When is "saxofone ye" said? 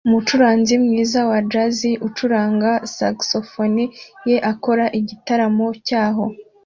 2.95-4.35